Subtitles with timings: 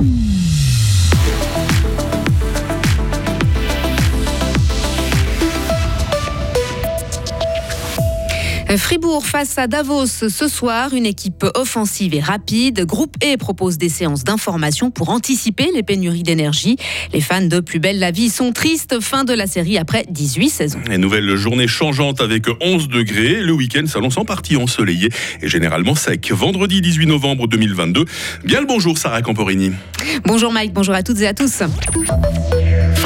[0.00, 0.37] Mm-hmm.
[8.76, 12.84] Fribourg face à Davos ce soir, une équipe offensive et rapide.
[12.84, 16.76] Groupe E propose des séances d'information pour anticiper les pénuries d'énergie.
[17.14, 19.00] Les fans de Plus belle la vie sont tristes.
[19.00, 20.80] Fin de la série après 18 saisons.
[20.90, 23.40] Une nouvelle journée changeante avec 11 degrés.
[23.40, 25.08] Le week-end s'annonce en partie ensoleillé
[25.40, 26.30] et généralement sec.
[26.30, 28.04] Vendredi 18 novembre 2022.
[28.44, 29.72] Bien le bonjour Sarah Camporini.
[30.24, 31.62] Bonjour Mike, bonjour à toutes et à tous.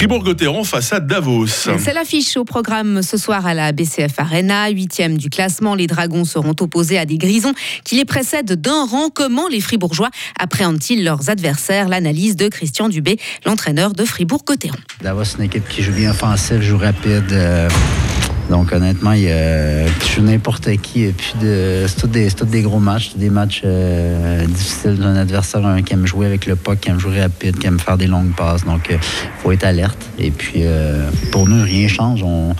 [0.00, 1.46] Fribourg-Gotteron face à Davos.
[1.46, 4.70] C'est l'affiche au programme ce soir à la BCF Arena.
[4.70, 7.52] Huitième du classement, les Dragons seront opposés à des Grisons
[7.84, 9.10] qui les précèdent d'un rang.
[9.10, 11.90] Comment les Fribourgeois appréhendent-ils leurs adversaires?
[11.90, 14.78] L'analyse de Christian Dubé, l'entraîneur de Fribourg-Gotteron.
[15.02, 17.30] Davos, c'est une équipe qui joue bien offensif, joue rapide.
[17.32, 17.68] Euh,
[18.50, 21.04] donc honnêtement, il y a je n'importe qui.
[21.04, 25.92] Et puis c'est tous des, des, gros matchs, des matchs euh, difficiles d'un adversaire qui
[25.92, 28.64] aime jouer avec le puck, qui aime jouer rapide, qui aime faire des longues passes.
[28.64, 28.98] Donc il
[29.38, 30.04] faut être alerte.
[30.18, 32.24] Et puis euh, pour nous, rien change.
[32.24, 32.54] On,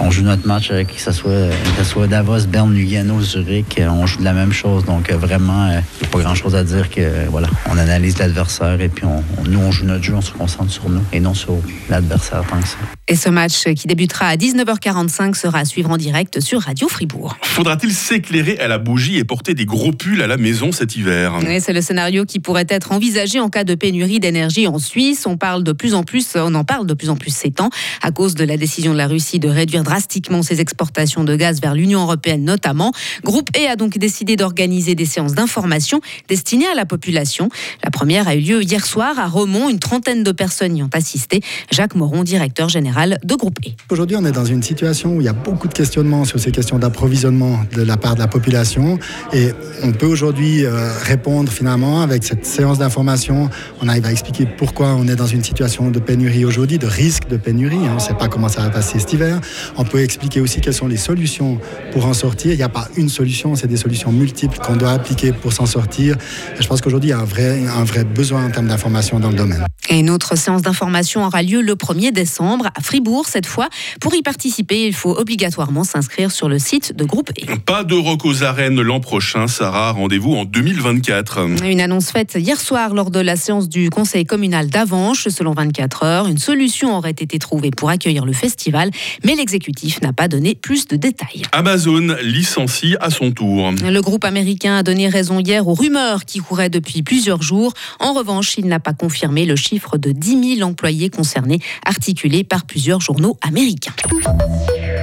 [0.00, 1.50] on joue notre match, avec que ce soit,
[1.84, 4.84] soit Davos, Berne, Lugano, Zurich, on joue de la même chose.
[4.84, 8.88] Donc vraiment, il n'y a pas grand-chose à dire que voilà, on analyse l'adversaire et
[8.88, 11.56] puis on, nous, on joue notre jeu, on se concentre sur nous et non sur
[11.88, 12.76] l'adversaire tant que ça.
[13.06, 17.36] Et ce match qui débutera à 19h45 sera à suivre en direct sur Radio Fribourg.
[17.42, 21.34] Faudra-t-il s'éclairer à la bougie et porter des gros pulls à la maison cet hiver?
[21.60, 25.26] C'est le scénario qui pourrait être envisagé en cas de pénurie d'énergie en Suisse.
[25.26, 27.70] On parle de plus en plus, on en parle de plus en plus ces temps
[28.02, 31.60] à cause de la décision de la Russie de réduire drastiquement ses exportations de gaz
[31.60, 32.92] vers l'Union européenne notamment.
[33.22, 37.48] Groupe E a donc décidé d'organiser des séances d'information destinées à la population.
[37.84, 39.68] La première a eu lieu hier soir à Romont.
[39.68, 41.40] Une trentaine de personnes y ont assisté.
[41.70, 43.70] Jacques Moron, directeur général de Groupe E.
[43.90, 46.50] Aujourd'hui, on est dans une situation où il y a beaucoup de questionnements sur ces
[46.50, 48.98] questions d'approvisionnement de la part de la population.
[49.32, 49.50] Et
[49.82, 53.50] on peut aujourd'hui euh, répondre finalement avec cette séance d'information.
[53.82, 57.28] On arrive à expliquer pourquoi on est dans une situation de pénurie aujourd'hui, de risque
[57.28, 57.76] de pénurie.
[57.76, 59.40] On ne sait pas comment ça va passer cet hiver.
[59.76, 61.58] On peut expliquer aussi quelles sont les solutions
[61.92, 62.52] pour en sortir.
[62.52, 65.66] Il n'y a pas une solution, c'est des solutions multiples qu'on doit appliquer pour s'en
[65.66, 66.16] sortir.
[66.58, 69.18] Et je pense qu'aujourd'hui, il y a un vrai, un vrai besoin en termes d'information
[69.18, 69.64] dans le domaine.
[69.88, 73.68] Et une autre séance d'information aura lieu le 1er décembre à Fribourg cette fois.
[74.00, 77.56] Pour y participer, il faut obligatoirement s'inscrire sur le site de Groupe E.
[77.66, 79.92] Pas de rock aux arènes l'an prochain, Sarah.
[79.92, 81.64] Rendez-vous en 2024.
[81.64, 85.28] Une annonce faite hier soir lors de la séance du conseil communal d'Avanche.
[85.28, 88.90] Selon 24 heures, une solution aurait été trouvée pour accueillir le festival,
[89.24, 91.42] mais l'exécutif n'a pas donné plus de détails.
[91.52, 93.70] Amazon licencie à son tour.
[93.82, 97.72] Le groupe américain a donné raison hier aux rumeurs qui couraient depuis plusieurs jours.
[98.00, 102.64] En revanche, il n'a pas confirmé le chiffre de 10 000 employés concernés, articulé par
[102.66, 103.94] plusieurs journaux américains.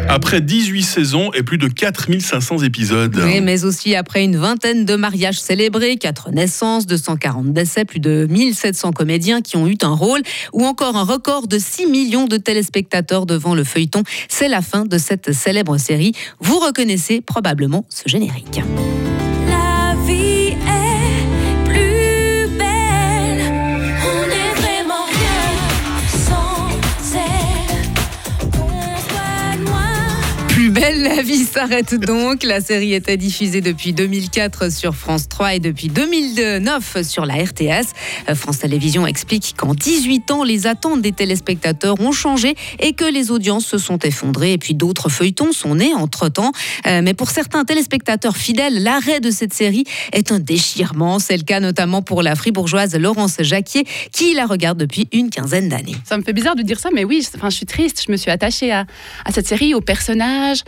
[0.09, 3.22] Après 18 saisons et plus de 4500 épisodes.
[3.23, 8.28] Oui, mais aussi après une vingtaine de mariages célébrés, 4 naissances, 240 décès, plus de
[8.29, 10.22] 1700 comédiens qui ont eu un rôle,
[10.53, 14.03] ou encore un record de 6 millions de téléspectateurs devant le feuilleton.
[14.28, 16.13] C'est la fin de cette célèbre série.
[16.39, 18.62] Vous reconnaissez probablement ce générique.
[30.96, 32.44] La vie s'arrête donc.
[32.44, 37.94] La série était diffusée depuis 2004 sur France 3 et depuis 2009 sur la RTS.
[38.35, 43.31] France Télévisions explique qu'en 18 ans, les attentes des téléspectateurs ont changé et que les
[43.31, 44.53] audiences se sont effondrées.
[44.53, 46.51] Et puis d'autres feuilletons sont nés entre-temps.
[46.85, 51.19] Euh, mais pour certains téléspectateurs fidèles, l'arrêt de cette série est un déchirement.
[51.19, 55.69] C'est le cas notamment pour la fribourgeoise Laurence Jacquier qui la regarde depuis une quinzaine
[55.69, 55.96] d'années.
[56.06, 58.03] Ça me fait bizarre de dire ça, mais oui, enfin, je suis triste.
[58.06, 58.85] Je me suis attachée à,
[59.25, 60.63] à cette série, aux personnages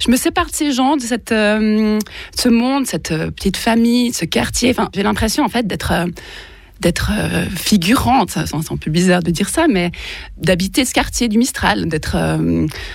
[0.00, 1.98] je me sépare de ces gens, de cette, euh,
[2.36, 4.70] ce monde, cette euh, petite famille, ce quartier.
[4.70, 9.66] Enfin, j'ai l'impression en fait d'être euh, figurante, c'est un peu bizarre de dire ça,
[9.68, 9.90] mais
[10.36, 12.16] d'habiter ce quartier du Mistral, d'être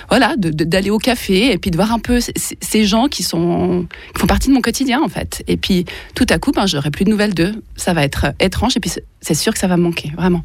[0.09, 4.21] voilà, d'aller au café et puis de voir un peu ces gens qui sont qui
[4.21, 5.43] font partie de mon quotidien en fait.
[5.47, 7.53] Et puis tout à coup, ben j'aurai plus de nouvelles d'eux.
[7.75, 8.91] Ça va être étrange et puis
[9.21, 10.43] c'est sûr que ça va me manquer, vraiment.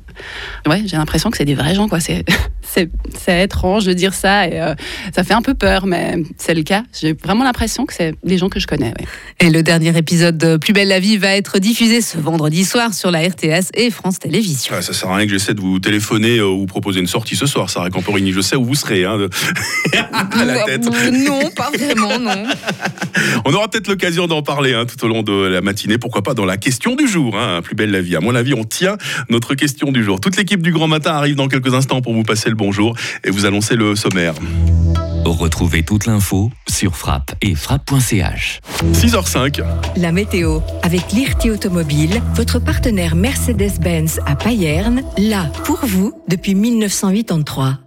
[0.67, 1.99] Ouais, j'ai l'impression que c'est des vrais gens, quoi.
[2.67, 4.75] C'est, c'est, étrange de dire ça et euh,
[5.15, 6.83] ça fait un peu peur, mais c'est le cas.
[6.99, 8.93] J'ai vraiment l'impression que c'est des gens que je connais.
[9.39, 12.93] Et le dernier épisode de Plus belle la vie va être diffusé ce vendredi soir
[12.93, 14.75] sur la RTS et France Télévisions.
[14.77, 17.07] Ah, ça sert à rien que j'essaie de vous téléphoner euh, ou vous proposer une
[17.07, 18.33] sortie ce soir, Sarah Camporini.
[18.33, 19.05] Je sais où vous serez.
[19.05, 19.19] Hein,
[20.13, 20.85] à la tête.
[21.13, 22.45] Non, pas vraiment, non.
[23.45, 25.99] On aura peut-être l'occasion d'en parler hein, tout au long de la matinée.
[25.99, 27.39] Pourquoi pas dans la question du jour.
[27.39, 28.17] Hein, Plus belle la vie.
[28.17, 28.97] À mon avis, on tient
[29.29, 30.21] notre question du jour.
[30.21, 32.95] Toute l'équipe du Grand Matin arrive dans quelques instants pour vous passer le bonjour
[33.25, 34.35] et vous annoncer le sommaire.
[35.25, 38.61] Retrouvez toute l'info sur frappe et frappe.ch.
[38.93, 39.63] 6h05.
[39.97, 47.79] La météo, avec l'IRT Automobile, votre partenaire Mercedes-Benz à Payerne, là pour vous depuis 1983.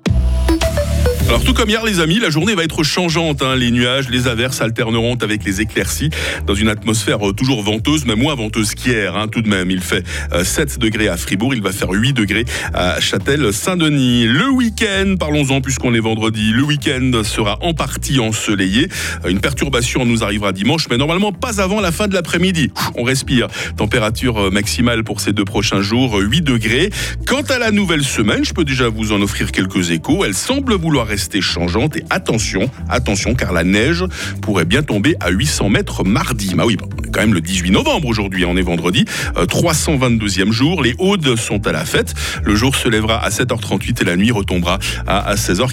[1.28, 3.42] Alors tout comme hier les amis, la journée va être changeante.
[3.42, 3.58] hein.
[3.58, 6.10] Les nuages, les averses alterneront avec les éclaircies
[6.46, 9.14] dans une atmosphère euh, toujours venteuse, mais moins venteuse qu'hier.
[9.18, 9.28] hein.
[9.28, 12.46] Tout de même, il fait euh, 7 degrés à Fribourg, il va faire 8 degrés
[12.74, 14.26] à Châtel-Saint-Denis.
[14.26, 18.88] Le week-end, parlons-en puisqu'on est vendredi, le week-end sera en partie ensoleillé.
[19.26, 22.72] Euh, Une perturbation nous arrivera dimanche, mais normalement pas avant la fin de l'après-midi.
[22.96, 23.48] On respire.
[23.76, 26.90] Température euh, maximale pour ces deux prochains jours, euh, 8 degrés.
[27.28, 30.24] Quant à la nouvelle semaine, je peux déjà vous en offrir quelques échos.
[30.24, 34.06] Elle semble vouloir changeante et attention, attention, car la neige
[34.42, 36.54] pourrait bien tomber à 800 mètres mardi.
[36.56, 39.06] Bah oui, bon, on est quand même le 18 novembre aujourd'hui, on est vendredi,
[39.38, 40.82] euh, 322e jour.
[40.82, 42.14] Les Audes sont à la fête.
[42.44, 45.68] Le jour se lèvera à 7h38 et la nuit retombera à, à 16h40.